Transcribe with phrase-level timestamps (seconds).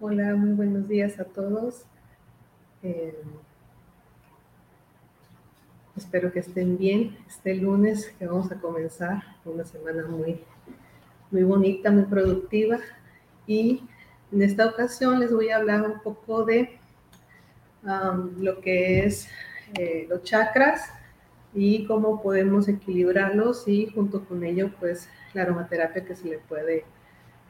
[0.00, 1.82] Hola, muy buenos días a todos.
[2.84, 3.20] Eh,
[5.96, 10.40] espero que estén bien este lunes que vamos a comenzar una semana muy,
[11.32, 12.78] muy bonita, muy productiva.
[13.44, 13.82] Y
[14.30, 16.78] en esta ocasión les voy a hablar un poco de
[17.82, 19.28] um, lo que es
[19.74, 20.92] eh, los chakras
[21.52, 26.84] y cómo podemos equilibrarlos y junto con ello pues la aromaterapia que se le puede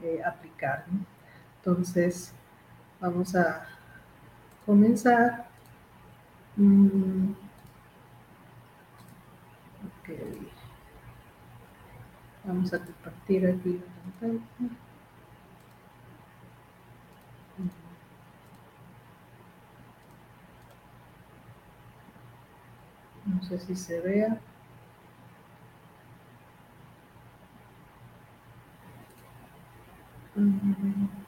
[0.03, 0.87] eh, aplicar.
[1.59, 2.33] Entonces,
[3.01, 3.67] vamos a
[4.67, 5.49] comenzar.
[6.57, 7.33] Mm.
[10.03, 10.49] Okay.
[12.45, 14.41] Vamos a compartir aquí la pantalla.
[23.27, 24.41] No sé si se vea.
[30.37, 31.28] Mm.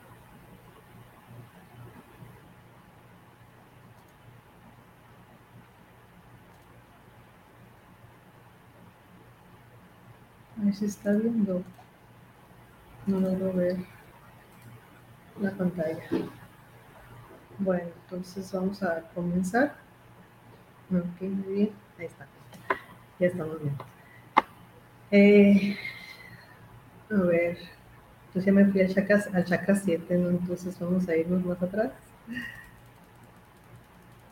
[10.63, 11.63] Ahí se está viendo.
[13.07, 13.79] No logro ver
[15.41, 16.03] la pantalla.
[17.59, 19.75] Bueno, entonces vamos a comenzar.
[20.91, 21.71] Ok, muy bien.
[21.99, 22.27] Ahí está.
[23.19, 23.75] Ya estamos bien.
[25.11, 25.77] Eh,
[27.11, 27.59] a ver.
[28.35, 30.31] Yo ya me fui al chakra, al chakra 7, ¿no?
[30.31, 31.93] Entonces vamos a irnos más atrás.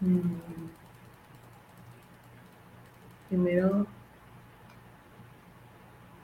[0.00, 0.69] Mm.
[3.28, 3.87] Primero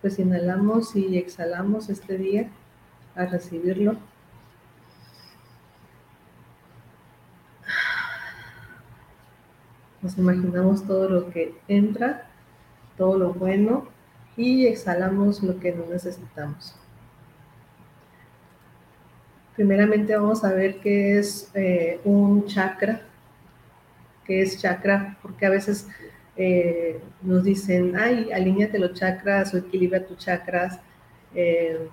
[0.04, 2.50] pues inhalamos y exhalamos este día
[3.14, 3.96] a recibirlo.
[10.02, 12.28] Nos imaginamos todo lo que entra,
[12.98, 13.88] todo lo bueno
[14.36, 16.76] y exhalamos lo que no necesitamos.
[19.56, 23.00] Primeramente vamos a ver qué es eh, un chakra,
[24.26, 25.88] qué es chakra, porque a veces
[26.36, 30.80] eh, nos dicen, ay, alíñate los chakras o equilibra tus chakras,
[31.34, 31.88] eh,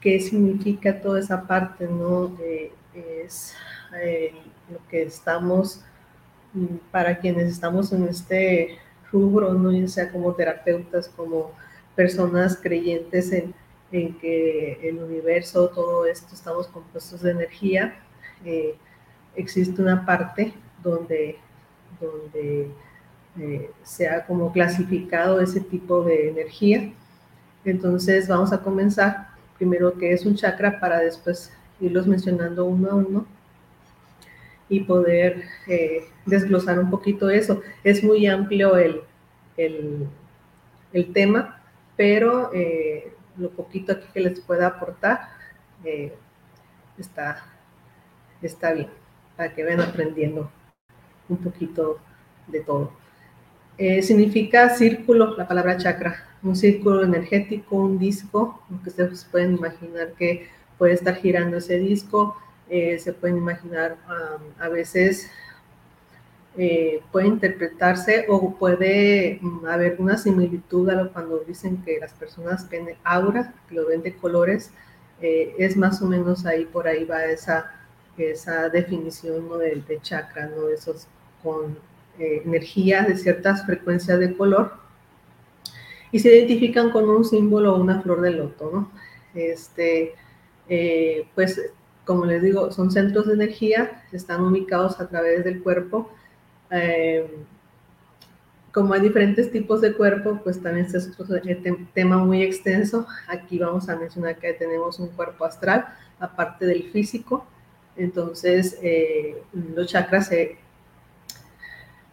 [0.00, 2.36] qué significa toda esa parte, ¿no?
[2.42, 2.72] Eh,
[3.24, 3.54] es
[4.70, 5.84] lo que estamos,
[6.54, 8.78] mm, para quienes estamos en este
[9.12, 9.70] rubro, ¿no?
[9.72, 11.52] ya sea como terapeutas, como
[11.94, 13.54] personas creyentes en,
[13.92, 17.94] en que el universo, todo esto, estamos compuestos de energía,
[19.36, 21.36] existe una parte donde,
[22.00, 22.70] donde
[23.38, 26.92] eh, se ha como clasificado ese tipo de energía.
[27.64, 32.94] Entonces vamos a comenzar primero que es un chakra para después irlos mencionando uno a
[32.94, 33.26] uno
[34.68, 37.60] y poder eh, desglosar un poquito eso.
[37.84, 39.02] Es muy amplio el,
[39.56, 40.08] el,
[40.92, 41.62] el tema,
[41.96, 45.28] pero eh, lo poquito aquí que les pueda aportar
[46.98, 47.44] está,
[48.40, 48.88] está bien,
[49.36, 50.50] para que vayan aprendiendo
[51.28, 51.98] un poquito
[52.46, 53.01] de todo.
[53.78, 60.12] Eh, significa círculo, la palabra chakra, un círculo energético, un disco, que ustedes pueden imaginar
[60.12, 62.36] que puede estar girando ese disco,
[62.68, 63.96] eh, se pueden imaginar
[64.58, 65.30] a veces
[66.56, 72.12] eh, puede interpretarse o puede um, haber una similitud a lo cuando dicen que las
[72.12, 74.70] personas ven aura, que lo ven de colores,
[75.20, 77.72] es más o menos ahí, por ahí va esa,
[78.18, 79.56] esa definición ¿no?
[79.56, 80.68] de, de chakra, ¿no?
[80.68, 81.06] esos
[81.44, 81.76] con
[82.18, 84.74] eh, energía de ciertas frecuencias de color
[86.10, 88.92] y se identifican con un símbolo o una flor de loto, ¿no?
[89.34, 90.14] Este,
[90.68, 91.58] eh, pues,
[92.04, 96.12] como les digo, son centros de energía, están ubicados a través del cuerpo.
[96.70, 97.34] Eh,
[98.72, 101.40] como hay diferentes tipos de cuerpo, pues también este es otro
[101.94, 103.06] tema muy extenso.
[103.26, 105.86] Aquí vamos a mencionar que tenemos un cuerpo astral,
[106.20, 107.46] aparte del físico.
[107.96, 108.78] Entonces,
[109.74, 110.61] los chakras se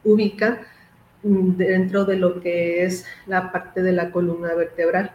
[0.04, 0.62] ubica
[1.22, 5.12] dentro de lo que es la parte de la columna vertebral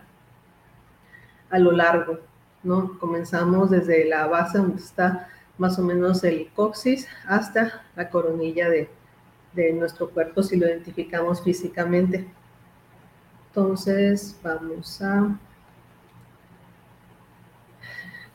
[1.51, 2.19] a lo largo,
[2.63, 2.99] ¿no?
[2.99, 8.91] Comenzamos desde la base donde está más o menos el coxis hasta la coronilla de,
[9.55, 12.27] de nuestro cuerpo si lo identificamos físicamente.
[13.49, 15.39] Entonces, vamos a...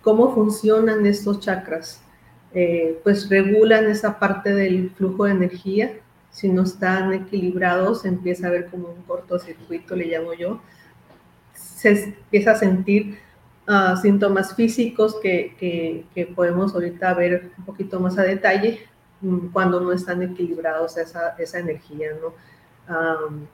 [0.01, 2.01] ¿Cómo funcionan estos chakras?
[2.53, 5.99] Eh, pues regulan esa parte del flujo de energía.
[6.31, 10.61] Si no están equilibrados, empieza a haber como un cortocircuito, le llamo yo.
[11.53, 13.17] Se empieza a sentir
[13.67, 18.87] uh, síntomas físicos que, que, podemos ahorita ver un poquito más a detalle
[19.21, 22.33] mm, cuando no están equilibrados esa, esa energía, ¿no?
[22.93, 23.47] Um,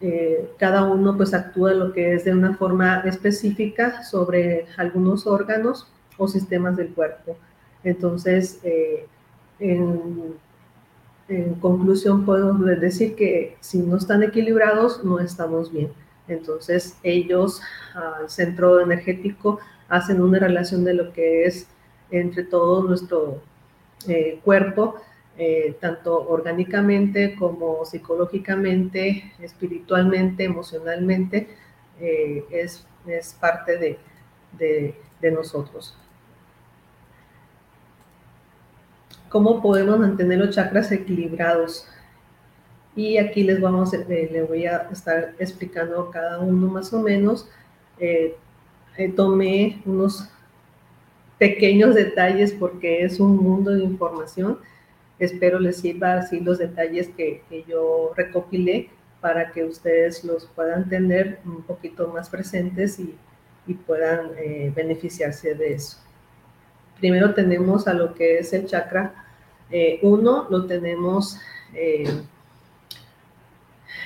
[0.00, 5.88] eh, cada uno pues actúa lo que es de una forma específica sobre algunos órganos
[6.16, 7.36] o sistemas del cuerpo.
[7.82, 9.06] Entonces, eh,
[9.58, 10.34] en,
[11.60, 15.92] conclusión, podemos decir que si no están equilibrados, no estamos bien.
[16.26, 17.60] Entonces, ellos,
[17.94, 21.68] al centro energético, hacen una relación de lo que es
[22.10, 23.42] entre todo nuestro
[24.06, 24.96] eh, cuerpo
[25.40, 31.48] eh, tanto orgánicamente como psicológicamente, espiritualmente, emocionalmente,
[32.00, 32.84] eh, es,
[33.40, 33.98] parte
[34.58, 34.94] de,
[35.30, 35.96] nosotros.
[39.28, 41.86] ¿Cómo podemos mantener los chakras equilibrados?
[42.96, 47.48] Y aquí les vamos, eh, voy a estar explicando cada uno más o menos.
[49.14, 50.28] tomé unos
[51.38, 54.58] pequeños detalles porque es un mundo de información
[55.18, 58.90] Espero les sirva así los detalles que, yo recopilé
[59.20, 63.14] para que ustedes los puedan tener un poquito más presentes y,
[63.86, 65.98] puedan eh, beneficiarse de eso.
[66.98, 69.12] Primero tenemos a lo que es el chakra
[69.70, 71.38] 1, eh, lo tenemos
[71.74, 72.22] eh,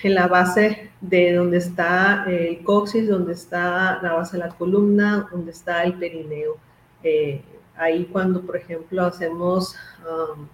[0.02, 5.28] en la base de donde está el coxis, donde está la base de la columna,
[5.30, 6.56] donde está el perineo.
[7.76, 9.76] ahí cuando, por ejemplo, hacemos...
[10.02, 10.48] Um,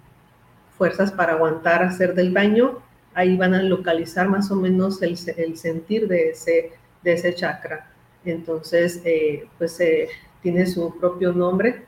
[0.79, 2.79] fuerzas para aguantar hacer del baño,
[3.13, 5.17] ahí van a localizar más o menos el,
[5.57, 6.71] sentir de ese,
[7.03, 7.91] de ese chakra.
[8.23, 10.07] Entonces, eh, pues eh,
[10.41, 11.85] tiene su propio nombre,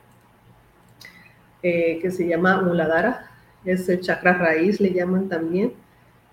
[1.64, 3.32] eh, que se llama Muladhara,
[3.66, 5.74] es el chakra raíz, le llaman también.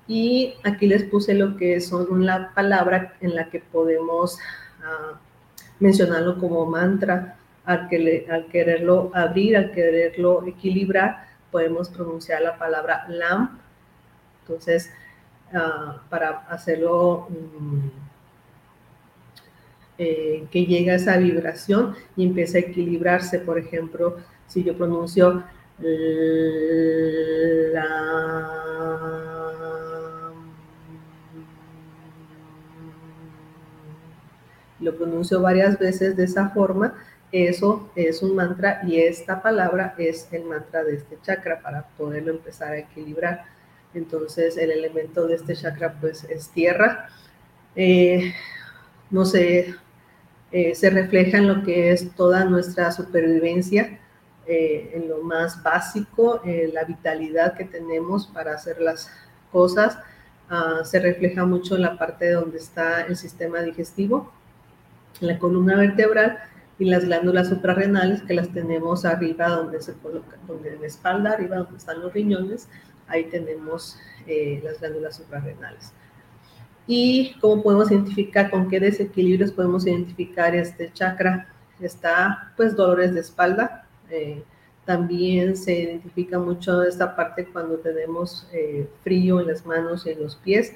[0.07, 4.39] Y aquí les puse lo que son una palabra en la que podemos
[4.83, 5.21] ah,
[5.81, 13.05] mencionarlo como mantra, al, que al quererlo abrir, al quererlo equilibrar, podemos pronunciar la palabra
[13.09, 13.59] LAM.
[14.43, 14.91] Entonces,
[15.53, 17.89] ah, para hacerlo mm,
[19.99, 24.17] eh, que llegue esa vibración y empiece a equilibrarse, por ejemplo,
[24.49, 25.45] si yo pronuncio
[27.75, 27.85] LAM,
[34.81, 36.95] lo pronuncio varias veces de esa forma,
[37.31, 42.33] eso es un mantra y esta palabra es el mantra de este chakra para poderlo
[42.33, 43.45] empezar a equilibrar.
[43.95, 47.09] Entonces el elemento de este chakra pues es tierra.
[47.77, 48.33] Eh,
[49.11, 49.75] no sé,
[50.51, 53.99] eh, se refleja en lo que es toda nuestra supervivencia,
[54.49, 59.11] eh, en lo más básico, la vitalidad que tenemos para hacer las
[59.53, 59.99] cosas.
[60.51, 64.33] Ah, se refleja mucho en la parte donde está el sistema digestivo,
[65.21, 66.39] la columna vertebral
[66.79, 71.33] y las glándulas suprarrenales que las tenemos arriba donde se coloca, donde en la espalda,
[71.33, 72.69] arriba donde están los riñones,
[73.09, 75.93] ahí tenemos eh, las glándulas suprarrenales.
[76.87, 81.49] Y cómo podemos identificar, con qué desequilibrios podemos identificar este chakra.
[81.81, 83.87] Está, pues, dolores de espalda.
[84.11, 84.43] Eh,
[84.85, 90.23] también se identifica mucho esta parte cuando tenemos eh, frío en las manos y en
[90.23, 90.73] los pies.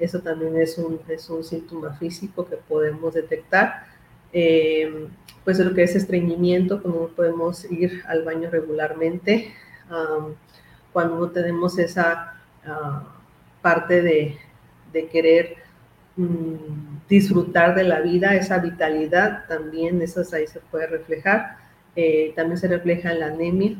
[0.00, 3.84] Eso también es un, es un síntoma físico que podemos detectar.
[4.32, 5.08] Eh,
[5.44, 9.52] pues lo que es estreñimiento, cuando podemos ir al baño regularmente,
[10.92, 13.02] cuando no tenemos esa ah,
[13.62, 14.38] parte de,
[14.92, 15.56] de querer
[16.16, 21.56] mm, disfrutar de la vida, esa vitalidad, también eso ahí se puede reflejar.
[21.96, 23.76] Eh, también se refleja en la anemia,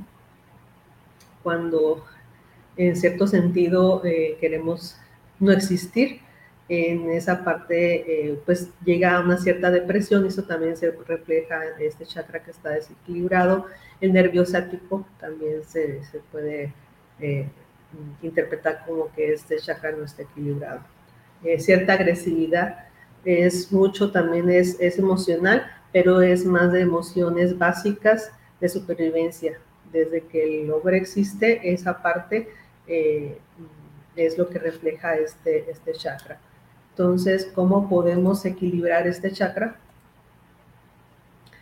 [1.45, 2.05] cuando
[2.77, 4.97] en cierto sentido eh, queremos
[5.39, 6.21] no existir.
[6.69, 11.87] En esa parte, eh, pues llega a una cierta depresión, eso también se refleja en
[11.87, 13.67] este chakra que está desequilibrado.
[14.01, 16.73] El nervio ciático también se, se puede
[18.23, 20.81] interpretar como que este chakra no está equilibrado.
[21.59, 22.90] Cierta agresividad
[23.25, 29.59] es mucho, también es, es emocional, pero es más de emociones básicas de supervivencia.
[29.93, 32.49] Desde que el hombre existe, esa parte
[34.17, 36.39] es lo que refleja este, este chakra.
[36.91, 39.77] Entonces, ¿cómo podemos equilibrar este chakra?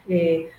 [0.08, 0.50] Eh,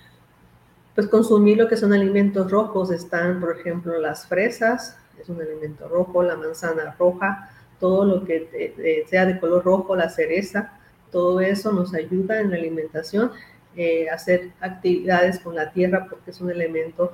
[0.94, 2.90] pues consumir lo que son alimentos rojos.
[2.90, 9.04] Están, por ejemplo, las fresas, es un alimento rojo, la manzana roja, todo lo que
[9.08, 10.79] sea de color rojo, la cereza,
[11.10, 13.32] todo eso nos ayuda en la alimentación,
[13.76, 17.12] eh, hacer actividades con la tierra porque es un elemento,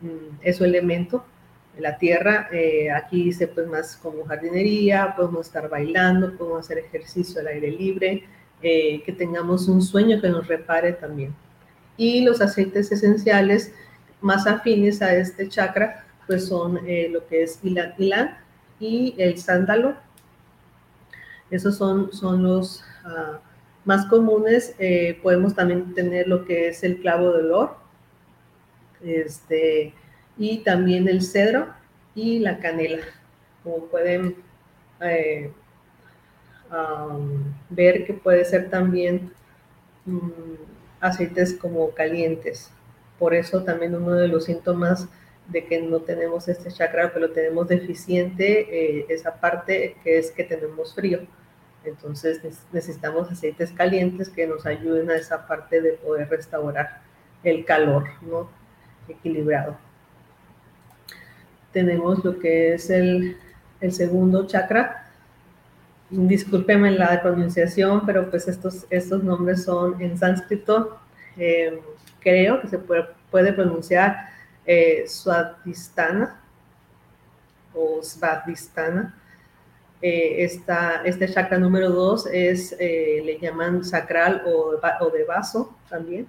[0.00, 1.24] mm, es un elemento,
[1.78, 7.40] la tierra, eh, aquí dice pues más como jardinería, podemos estar bailando, podemos hacer ejercicio
[7.40, 8.24] al aire libre,
[8.62, 11.34] eh, que tengamos un sueño que nos repare también.
[11.96, 13.72] Y los aceites esenciales
[14.20, 16.74] más afines a este chakra, pues son
[17.10, 18.38] lo que es ilan, ilan
[18.80, 19.96] y el sándalo.
[21.52, 23.38] Esos son, son los ah,
[23.84, 24.74] más comunes.
[24.78, 27.76] Eh, podemos también tener lo que es el clavo de olor,
[29.04, 29.92] este,
[30.38, 31.68] y también el cedro
[32.14, 33.02] y la canela.
[33.62, 34.36] Como pueden
[35.02, 35.52] eh,
[37.68, 39.30] ver que puede ser también
[40.06, 40.54] mm,
[41.00, 42.70] aceites como calientes.
[43.18, 45.06] Por eso también uno de los síntomas
[45.48, 50.44] de que no tenemos este chakra, pero tenemos deficiente eh, esa parte que es que
[50.44, 51.20] tenemos frío.
[51.84, 52.40] Entonces
[52.72, 57.02] necesitamos aceites calientes que nos ayuden a esa parte de poder restaurar
[57.42, 58.04] el calor.
[59.08, 59.76] Equilibrado.
[61.72, 63.36] Tenemos lo que es el,
[63.90, 65.10] segundo chakra.
[66.10, 71.00] Discúlpeme la pronunciación, pero pues estos, estos nombres son en sánscrito.
[71.36, 71.80] Eh,
[72.20, 74.28] creo que se puede, puede pronunciar
[74.66, 75.04] eh,
[77.74, 79.14] o Svadhisthana.
[80.04, 80.44] Eh,
[81.04, 86.26] este chakra número dos es, eh, le llaman sacral o, o de vaso también.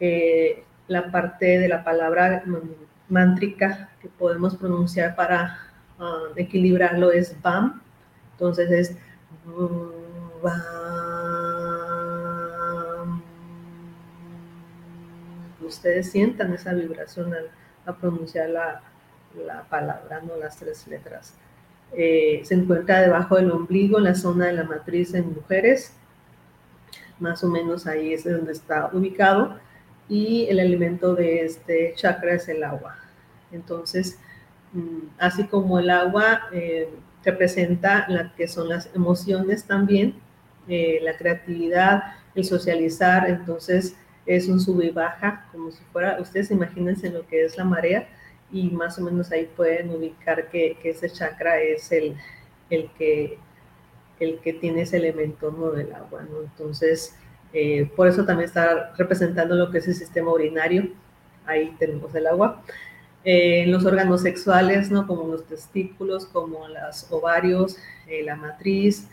[0.00, 2.42] Eh, la parte de la palabra
[3.10, 5.58] mántrica que podemos pronunciar para
[5.98, 7.82] ah, equilibrarlo es BAM.
[8.32, 8.96] Entonces es
[10.42, 10.54] BAM.
[15.60, 17.50] Ustedes sientan esa vibración al,
[17.96, 18.80] pronunciar la,
[19.46, 21.36] la palabra, no las tres letras.
[21.96, 25.94] Eh, se encuentra debajo del ombligo, en la zona de la matriz en mujeres.
[27.18, 29.58] Más o menos ahí es donde está ubicado.
[30.08, 32.96] Y el alimento de este chakra es el agua.
[33.52, 34.18] Entonces,
[34.72, 36.88] mm, así como el agua eh,
[37.24, 40.14] representa la que son las emociones también,
[40.68, 42.02] eh, la creatividad,
[42.34, 43.96] el socializar, entonces
[44.26, 48.08] es un sube y baja, como si fuera, ustedes imagínense lo que es la marea,
[48.54, 52.16] y más o menos ahí pueden ubicar que, ese chakra es el,
[52.70, 53.36] el, que,
[54.20, 55.72] el que tiene ese elemento ¿no?
[55.72, 56.22] del agua.
[56.22, 56.40] ¿no?
[56.40, 57.16] Entonces,
[57.52, 60.88] eh, por eso también está representando lo que es el sistema urinario.
[61.44, 62.62] Ahí tenemos el agua.
[63.24, 65.04] Eh, los órganos sexuales, ¿no?
[65.08, 69.08] como los testículos, como los ovarios, eh, la matriz,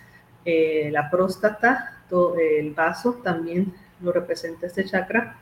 [0.45, 5.39] la próstata, todo, el vaso también lo representa este chakra.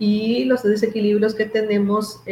[0.00, 2.22] Y los desequilibrios que tenemos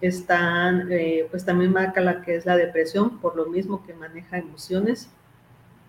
[0.00, 4.38] están, eh, pues también marca la que es la depresión, por lo mismo que maneja
[4.38, 5.08] emociones.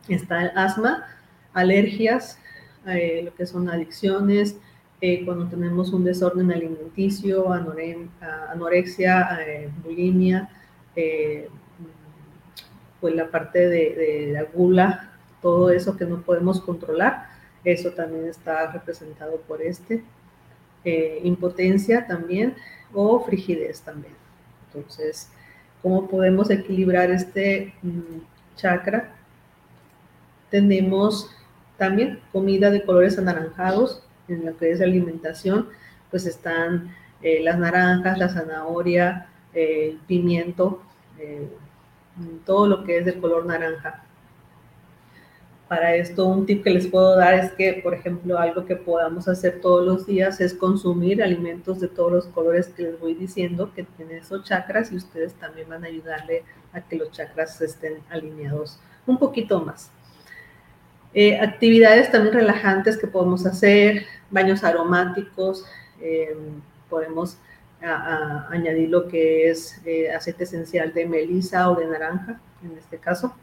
[0.07, 1.05] Está el asma,
[1.53, 2.39] alergias,
[2.87, 4.57] eh, lo que son adicciones,
[5.01, 9.39] eh, cuando tenemos un desorden alimenticio, anorexia,
[9.83, 10.49] bulimia,
[12.99, 15.11] pues la parte de, de, la gula,
[15.41, 17.27] todo eso que no podemos controlar,
[17.63, 20.03] eso también está representado por este.
[21.23, 22.55] impotencia también,
[22.93, 24.13] o frigidez también.
[24.67, 25.29] Entonces,
[25.81, 28.21] ¿cómo podemos equilibrar este mm,
[28.55, 29.15] chakra?
[30.49, 31.29] Tenemos
[31.77, 35.69] también comida de colores anaranjados en lo que es alimentación,
[36.11, 40.81] pues están eh, las naranjas, la zanahoria, el pimiento,
[41.17, 41.47] eh,
[42.45, 44.03] todo lo que es de color naranja.
[45.69, 49.27] Para esto, un tip que les puedo dar es que, por ejemplo, algo que podamos
[49.27, 53.71] hacer todos los días es consumir alimentos de todos los colores que les voy diciendo,
[53.75, 57.99] que tienen esos chakras y ustedes también van a ayudarle a que los chakras estén
[58.09, 59.91] alineados un poquito más.
[61.13, 65.65] Eh, actividades también relajantes que podemos hacer, baños aromáticos,
[66.01, 66.35] eh,
[66.89, 67.37] podemos
[67.79, 73.35] añadir lo que es eh, aceite esencial de melisa o de naranja, en este caso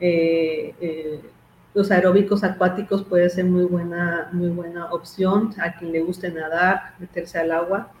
[0.00, 1.20] eh, eh,
[1.74, 5.54] los aeróbicos acuáticos puede ser muy buena, muy buena opción.
[5.60, 7.92] A quien le guste nadar, meterse al agua,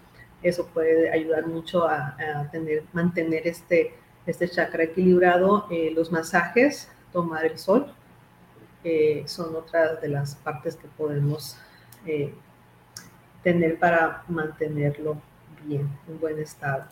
[0.42, 2.16] eso puede ayudar mucho a,
[2.50, 3.94] tener, mantener este,
[4.26, 5.66] este chakra equilibrado.
[5.70, 7.92] Eh, los masajes, tomar el sol,
[9.26, 11.58] son otras de las partes que podemos
[13.42, 15.20] tener para mantenerlo
[15.66, 16.84] bien, en buen estado.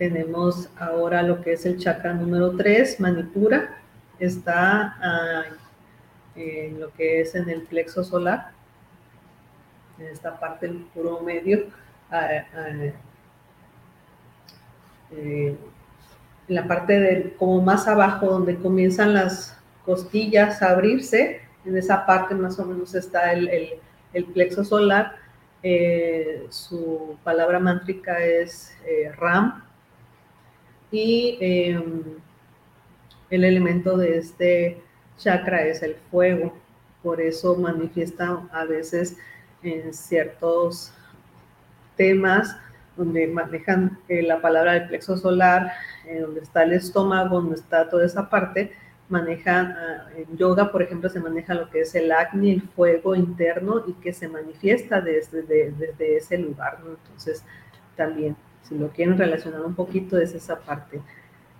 [0.00, 3.76] Tenemos ahora lo que es el chakra número 3, Manipura.
[4.18, 5.42] Está ah,
[6.34, 8.52] en lo que es en el plexo solar,
[9.98, 11.66] en esta parte del puro medio.
[12.10, 12.68] Ah, ah,
[15.10, 15.58] en
[16.48, 19.54] la parte de como más abajo donde comienzan las
[19.84, 23.50] costillas a abrirse, en esa parte más o menos está el,
[24.14, 25.16] el, plexo solar.
[25.62, 29.68] Eh, su palabra mántrica es eh, Ram.
[30.90, 32.02] Y em,
[33.30, 34.82] el elemento de este
[35.18, 36.52] chakra es el fuego.
[37.02, 39.16] Por eso manifiesta a veces
[39.62, 40.92] en ciertos
[41.96, 42.56] temas
[42.96, 45.72] donde manejan eh, la palabra del plexo solar,
[46.20, 48.72] donde está el estómago, donde está toda esa parte,
[49.10, 53.14] maneja, ah, en yoga, por ejemplo, se maneja lo que es el acne, el fuego
[53.14, 56.78] interno y que se manifiesta desde, desde ese lugar.
[56.86, 57.44] Entonces,
[57.96, 61.00] también, si lo quieren relacionar un poquito, es esa parte.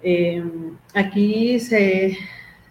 [0.03, 2.17] Em, aquí se,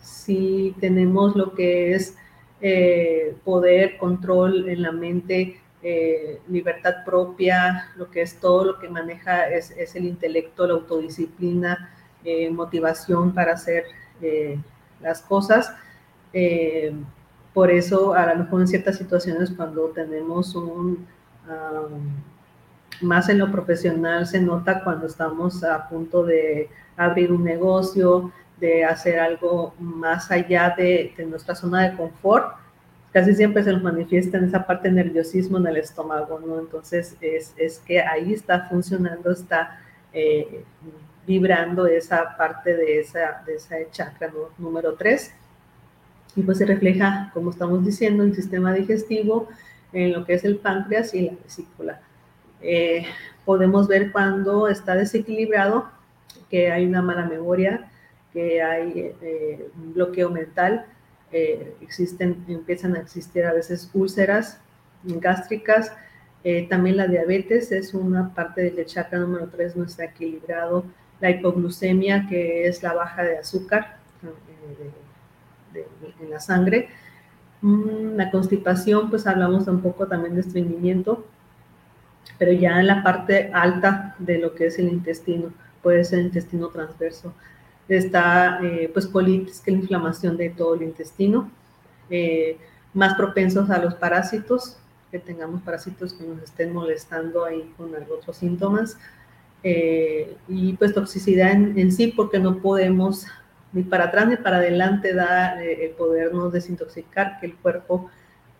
[0.01, 2.15] si tenemos lo que es
[2.61, 8.89] eh, poder, control en la mente, eh, libertad propia, lo que es todo lo que
[8.89, 11.89] maneja es, el intelecto, la autodisciplina,
[12.23, 13.85] eh, motivación para hacer
[15.01, 15.73] las cosas.
[16.33, 16.93] Eh,
[17.53, 21.05] por eso, a lo mejor en ciertas situaciones, cuando tenemos un,
[23.01, 28.83] más en lo profesional, se nota cuando estamos a punto de abrir un negocio, de
[28.83, 32.55] hacer algo más allá de, nuestra zona de confort,
[33.13, 36.59] casi siempre se nos manifiesta en esa parte de nerviosismo en el estómago, ¿no?
[36.59, 39.79] Entonces es, es que ahí está funcionando, está
[40.13, 40.63] eh,
[41.25, 45.33] vibrando esa parte de esa, de esa chakra número 3.
[46.35, 49.47] Y pues se refleja, como estamos diciendo, el sistema digestivo,
[49.93, 52.01] en lo que es el páncreas y la vesícula.
[52.61, 53.05] Eh,
[53.45, 55.89] podemos ver cuando está desequilibrado
[56.49, 57.89] que hay una mala memoria,
[58.33, 60.85] que hay eh, un bloqueo mental,
[61.31, 64.59] eh, existen, empiezan a existir a veces úlceras
[65.03, 65.93] gástricas,
[66.69, 70.85] también la diabetes es una parte del chakra número 3 no está equilibrado,
[71.19, 73.97] la hipoglucemia, que es la baja de azúcar
[76.21, 76.89] en la sangre.
[77.61, 81.25] Mm, la constipación, pues hablamos un poco también de estreñimiento,
[82.37, 85.51] pero ya en la parte alta de lo que es el intestino,
[85.81, 87.33] puede ser intestino transverso.
[87.87, 91.49] Está, eh, pues, colitis, que es la inflamación de todo el intestino.
[92.09, 92.57] Eh,
[92.93, 94.77] más propensos a los parásitos,
[95.11, 98.97] que tengamos parásitos que nos estén molestando ahí con otros síntomas.
[99.63, 103.25] Eh, y pues toxicidad en, sí, porque no podemos
[103.73, 108.09] ni para atrás ni para adelante dar eh, el podernos desintoxicar, que el cuerpo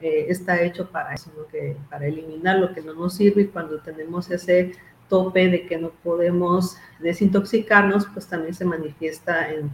[0.02, 3.80] eh, está hecho para eso, que, para eliminar lo que no nos sirve y cuando
[3.80, 4.74] tenemos ese
[5.08, 9.72] tope de que no podemos desintoxicarnos, pues también se manifiesta en,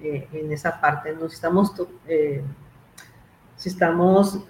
[0.00, 1.14] en esa parte.
[1.28, 1.72] Si estamos,
[3.62, 4.40] estamos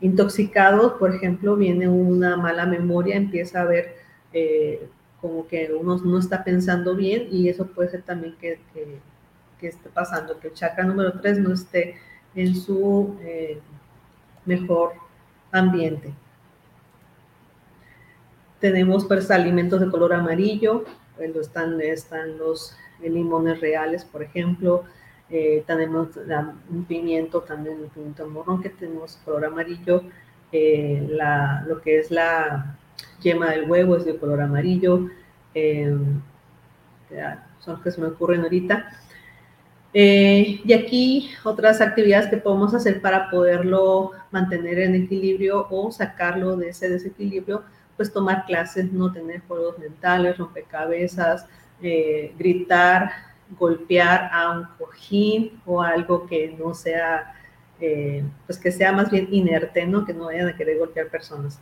[0.00, 3.96] intoxicados, por ejemplo, viene una mala memoria, empieza a haber
[5.20, 8.60] como que uno no está pensando bien y eso puede ser también que,
[9.60, 11.96] esté pasando, que el chakra número 3 no esté
[12.34, 13.58] en su eh,
[14.48, 14.94] mejor
[15.52, 16.12] ambiente.
[18.60, 20.84] Tenemos pues alimentos de color amarillo,
[21.16, 24.84] pues, están, están los limones reales, por ejemplo,
[25.30, 26.08] eh, tenemos
[26.70, 30.02] un pimiento, también un pimiento morrón que tenemos color amarillo,
[30.50, 31.06] eh,
[31.66, 32.76] lo que es la
[33.22, 35.08] yema del huevo es de color amarillo,
[35.54, 35.96] eh,
[37.60, 38.88] son los que se me ocurren ahorita.
[39.94, 46.56] Eh, y aquí otras actividades que podemos hacer para poderlo mantener en equilibrio o sacarlo
[46.56, 47.62] de ese desequilibrio,
[47.96, 51.46] pues tomar clases, no tener juegos mentales, rompecabezas,
[51.82, 53.10] eh, gritar,
[53.58, 57.34] golpear a un cojín o algo que no sea,
[58.46, 60.04] pues que sea más bien inerte, ¿no?
[60.04, 61.60] Que no vayan a querer golpear personas.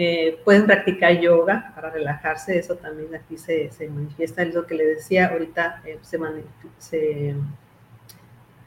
[0.00, 4.76] Eh, pueden practicar yoga para relajarse, eso también aquí se, se manifiesta, es lo que
[4.76, 5.98] le decía, ahorita eh,
[6.78, 7.34] se,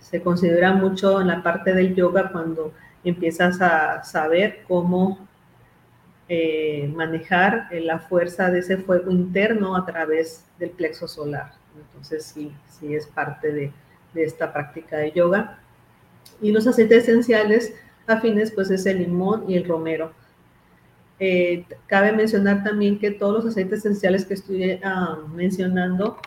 [0.01, 2.73] se, considera mucho en la parte del yoga cuando
[3.05, 5.25] empiezas a saber cómo
[6.27, 11.53] eh, manejar la fuerza de ese fuego interno a través del plexo solar.
[11.77, 13.71] Entonces sí, sí es parte de,
[14.13, 15.59] de esta práctica de yoga.
[16.41, 17.73] Y los aceites esenciales
[18.05, 20.11] afines pues es el limón y el romero
[21.23, 26.17] eh, cabe mencionar también que todos los aceites esenciales que estoy ah, mencionando,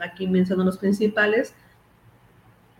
[0.00, 1.54] aquí menciono los principales,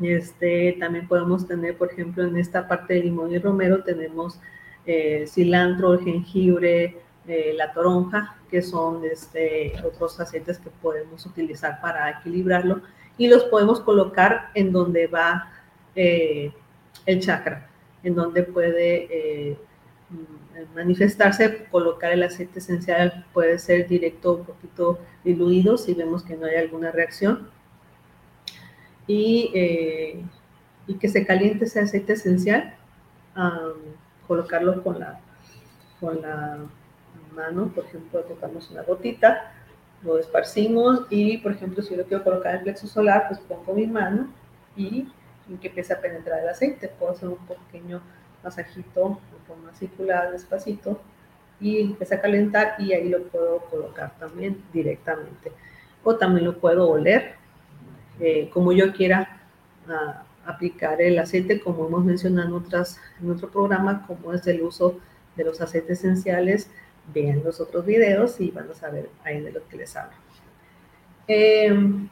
[0.01, 4.40] este, también podemos tener, por ejemplo, en esta parte de limón y romero tenemos
[4.87, 6.96] eh, cilantro, jengibre,
[7.29, 12.81] eh, la toronja, que son este, otros aceites que podemos utilizar para equilibrarlo
[13.16, 15.53] y los podemos colocar en donde va
[15.94, 17.68] el chakra,
[18.03, 19.59] en donde puede
[20.75, 26.46] manifestarse, colocar el aceite esencial puede ser directo, un poquito diluido si vemos que no
[26.46, 27.48] hay alguna reacción.
[29.07, 30.22] Y, eh,
[30.87, 32.75] y que se caliente ese aceite esencial,
[34.27, 35.20] colocarlo con la,
[36.01, 36.59] con la
[37.35, 39.53] mano, por ejemplo, tocamos una gotita,
[40.03, 43.72] lo esparcimos y, por ejemplo, si yo lo quiero colocar en plexo solar, pues pongo
[43.75, 44.29] mi mano
[44.77, 45.09] y,
[45.61, 46.88] que empiece a penetrar el aceite.
[46.88, 48.01] Puedo hacer un pequeño
[48.42, 51.00] masajito forma circular, despacito,
[51.61, 55.52] y empieza a calentar y ahí lo puedo colocar también directamente.
[56.02, 57.35] O también lo puedo oler,
[58.20, 59.38] eh, como yo quiera
[60.44, 64.98] aplicar el aceite, como hemos mencionado en, otras, en otro programa, como es el uso
[65.37, 66.68] de los aceites esenciales
[67.12, 70.16] vean los otros videos y van a saber ahí de lo que les hablo.
[71.26, 72.09] Em,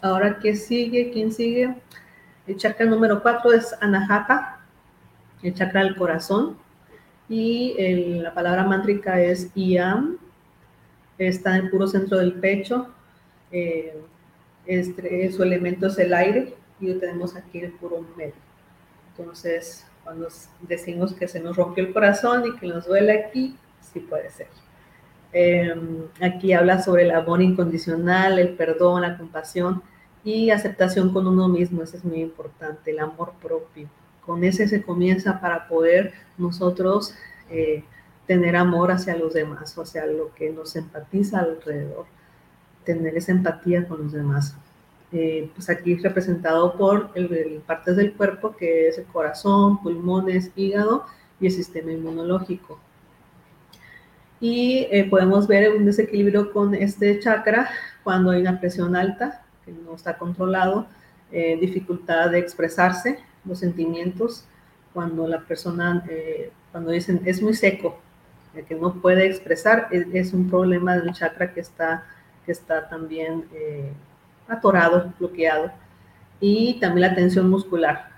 [0.00, 1.10] ahora, ¿qué sigue?
[1.12, 1.74] ¿Quién sigue?
[2.46, 4.59] El chakra número 4 es Anahata,
[5.42, 6.56] el chakra del corazón.
[7.28, 7.76] Y
[8.20, 10.18] la palabra mántrica es Iam,
[11.16, 12.88] está en el puro centro del pecho.
[13.52, 13.96] Eh,
[14.66, 18.34] este, su elemento es el aire y lo tenemos aquí el puro medio.
[19.16, 20.28] Entonces, cuando
[20.62, 24.48] decimos que se nos rompió el corazón y que nos duele aquí, sí puede ser.
[25.32, 29.82] Em, aquí habla sobre el amor incondicional, el perdón, la compasión
[30.24, 31.82] y aceptación con uno mismo.
[31.82, 33.88] Eso es muy importante, el amor propio.
[34.30, 37.16] Con ese se comienza para poder nosotros
[37.50, 37.82] eh,
[38.28, 42.06] tener amor hacia los demás, o sea, lo que nos empatiza alrededor,
[42.84, 44.54] tener esa empatía con los demás.
[45.10, 50.52] Eh, pues aquí es representado por el, partes del cuerpo que es el corazón, pulmones,
[50.54, 51.06] hígado
[51.40, 52.78] y el sistema inmunológico.
[54.38, 57.68] Y eh, podemos ver un desequilibrio con este chakra
[58.04, 60.86] cuando hay una presión alta, que no está controlado,
[61.32, 64.46] dificultad de expresarse, los sentimientos,
[64.92, 66.04] cuando la persona,
[66.72, 67.98] cuando dicen es muy seco,
[68.68, 72.04] que no puede expresar, es, es, un problema del chakra que está,
[72.44, 73.44] que está también
[74.48, 75.70] atorado, bloqueado,
[76.40, 78.08] y también la tensión muscular.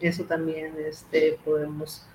[0.00, 2.06] eso también este, podemos,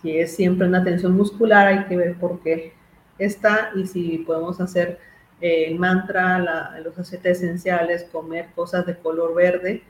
[0.00, 2.72] si es siempre una tensión muscular, hay que ver por qué
[3.18, 4.98] está y si podemos hacer
[5.40, 9.82] eh, el mantra, los aceites esenciales, comer cosas de color verde,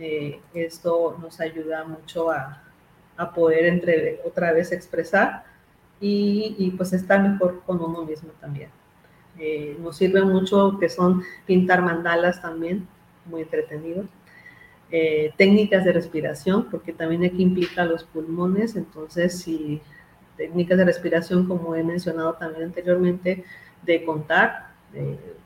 [0.00, 2.62] eh, esto nos ayuda mucho a,
[3.18, 5.44] a, poder entre, otra vez expresar
[6.00, 8.70] y, y pues estar mejor con uno mismo también.
[9.38, 12.88] Eh, nos sirve mucho que son pintar mandalas también,
[13.26, 14.04] muy entretenido.
[14.90, 19.82] Eh, técnicas de respiración, porque también aquí implica los pulmones, entonces si
[20.38, 23.44] técnicas de respiración, como he mencionado también anteriormente,
[23.82, 24.70] de contar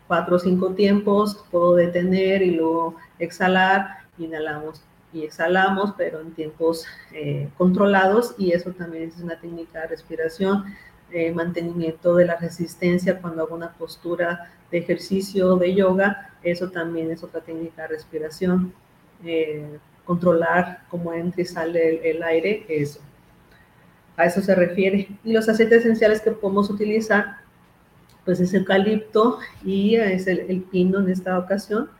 [0.06, 6.86] cuatro o cinco tiempos, puedo detener y luego exhalar, inhalamos y exhalamos, pero en tiempos
[7.12, 10.64] eh, controlados y eso también es una técnica de respiración
[11.32, 17.22] mantenimiento de la resistencia cuando hago una postura de ejercicio de yoga, eso también es
[17.22, 18.74] otra técnica de respiración.
[19.24, 23.00] Eh, controlar cómo entra y sale el, aire, eso.
[24.16, 25.08] A eso se refiere.
[25.24, 27.38] Y los aceites esenciales que podemos utilizar,
[28.24, 31.90] pues es eucalipto y es el, pino en esta ocasión.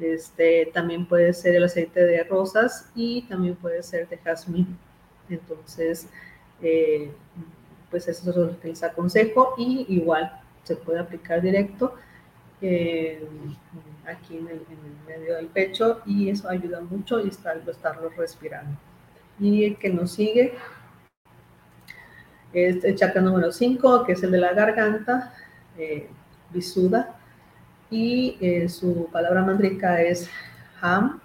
[0.00, 4.78] Este, también puede ser el aceite de rosas y también puede ser de jazmín.
[5.28, 6.08] Entonces,
[6.62, 7.10] eh,
[7.90, 11.94] pues eso es lo que les aconsejo y igual se puede aplicar directo
[12.60, 13.26] eh,
[14.06, 14.60] aquí en el,
[15.06, 18.78] medio del pecho y eso ayuda mucho y estarlo, estarlo respirando.
[19.40, 20.54] Y el que nos sigue
[22.52, 25.32] es el chakra número 5, que es el de la garganta,
[25.78, 26.08] eh,
[26.50, 27.07] Visuda,
[27.90, 30.30] y eh, su palabra mandrica es
[30.80, 31.20] Ham.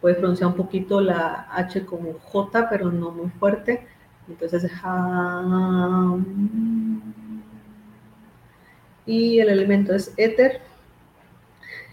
[0.00, 3.86] Puede pronunciar un poquito la H como J, pero no muy fuerte.
[4.28, 4.70] Entonces,
[9.06, 10.60] y el elemento es éter.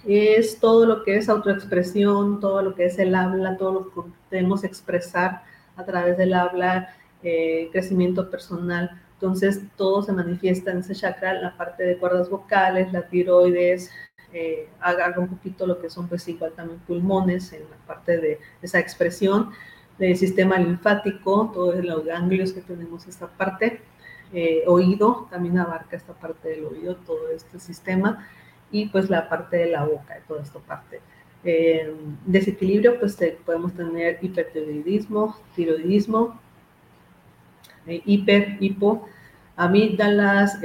[0.06, 4.12] Es todo lo que es autoexpresión, todo lo que es el habla, todo lo que
[4.30, 5.44] podemos expresar
[5.76, 9.02] a través del habla, eh, crecimiento personal.
[9.20, 13.92] Entonces, todo se manifiesta en ese chakra, la parte de cuerdas vocales, la tiroides,
[14.32, 18.40] eh, haga un poquito lo que son, pues igual también pulmones en la parte de
[18.62, 19.50] esa expresión
[19.98, 23.82] del sistema linfático, todos los ganglios que tenemos esta parte,
[24.32, 28.26] eh, oído, también abarca esta parte del oído, todo este sistema,
[28.72, 31.02] y pues la parte de la boca, toda esta parte.
[31.44, 31.94] Eh,
[32.26, 36.40] desequilibrio, pues podemos tener hipertiroidismo, tiroidismo,
[37.90, 39.08] eh, hiper, hipo,
[39.56, 40.60] amígdalas,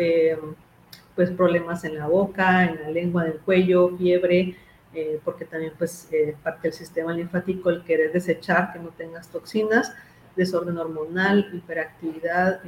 [1.15, 4.57] pues problemas en la boca, en la lengua, en el cuello, fiebre,
[4.95, 9.29] eh, porque también pues eh, parte del sistema linfático el querer desechar, que no tengas
[9.29, 9.93] toxinas,
[10.37, 12.61] desorden hormonal, hiperactividad,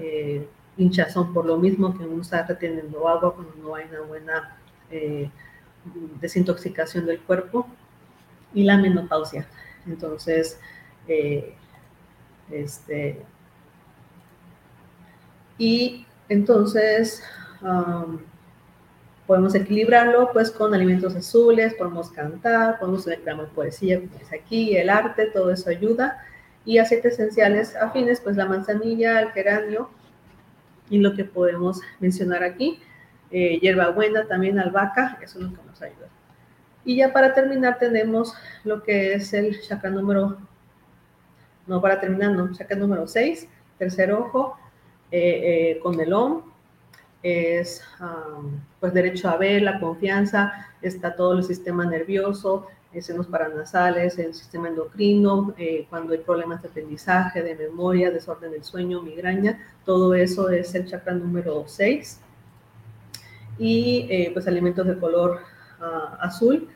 [0.77, 4.57] hinchazón por lo mismo que uno está reteniendo agua cuando no hay una buena
[6.21, 7.67] desintoxicación del cuerpo
[8.55, 9.47] y la menopausia.
[9.87, 10.61] Entonces,
[12.51, 13.23] este,
[15.59, 17.23] y entonces
[19.27, 23.23] podemos equilibrarlo pues con alimentos azules, podemos cantar, podemos leer
[23.55, 26.25] poesía, como es aquí, el arte, todo eso ayuda.
[26.65, 29.89] Y aceites esenciales afines, pues la manzanilla, el geranio
[30.91, 32.81] y lo que podemos mencionar aquí,
[33.31, 36.09] eh, hierbabuena, también albahaca, eso es lo que nos ayuda.
[36.85, 40.39] Y ya para terminar tenemos lo que es el chakra número,
[41.67, 44.57] no para terminar, no, chakra número 6, tercer ojo,
[45.11, 45.97] eh, eh, con
[47.23, 47.83] es
[48.79, 52.69] pues derecho a ver, la confianza, está todo el sistema nervioso,
[53.03, 58.65] senos paranasales, el sistema endocrino, eh, cuando hay problemas de aprendizaje, de memoria, desorden del
[58.65, 62.21] sueño, migraña, todo eso es el chakra número 6.
[63.59, 65.41] Y eh, pues alimentos de color
[65.81, 66.69] ah, azul.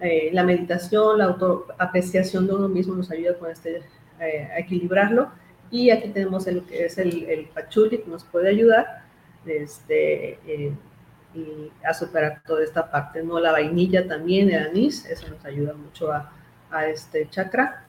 [0.00, 3.82] Eh, la meditación, la autoapreciación de uno mismo nos ayuda con este,
[4.18, 5.30] a equilibrarlo.
[5.70, 9.04] Y aquí tenemos el que es el, el que nos puede ayudar
[9.46, 10.72] este, eh,
[11.34, 13.38] y a superar toda esta parte, ¿no?
[13.38, 16.32] La vainilla también, el anís, eso nos ayuda mucho a,
[16.88, 17.84] este chakra.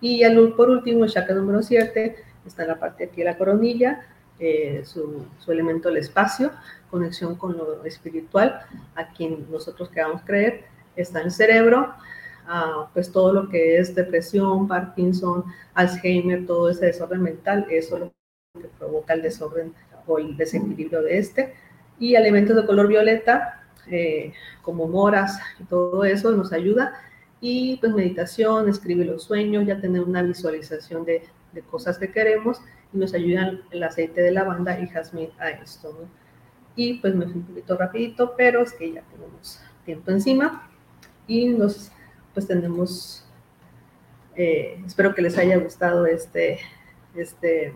[0.00, 4.06] Y el, por último, el chakra número 7, está en la parte aquí la coronilla,
[4.38, 6.52] eh, su, su, elemento el espacio,
[6.90, 8.60] conexión con lo espiritual,
[8.94, 11.94] a quien nosotros queramos creer, está en el cerebro,
[12.48, 18.02] ah, pues todo lo que es depresión, Parkinson, Alzheimer, todo ese desorden mental, eso es
[18.02, 18.12] lo
[18.60, 19.74] que provoca el desorden
[20.06, 21.54] o el desequilibrio de este.
[22.00, 24.32] Y elementos de color violeta, eh,
[24.62, 26.94] como moras y todo eso, nos ayuda.
[27.40, 32.60] Y pues meditación, escribir los sueños, ya tener una visualización de, de cosas que queremos
[32.92, 36.08] y nos ayudan el aceite de lavanda y jazmín a esto.
[36.74, 40.68] Y pues me fui un poquito rapidito, pero es que ya tenemos tiempo encima
[41.26, 41.92] y nos
[42.38, 43.24] pues tenemos,
[44.36, 46.60] eh, espero que les haya gustado este,
[47.16, 47.74] este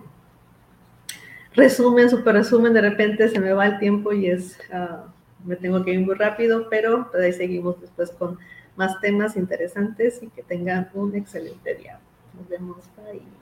[1.53, 5.09] resumen, super resumen, de repente se me va el tiempo y es, uh,
[5.45, 8.39] me tengo que ir muy rápido, pero pues ahí seguimos después con
[8.77, 11.99] más temas interesantes y que tengan un excelente día.
[12.33, 12.85] Nos vemos.
[12.97, 13.42] Bye.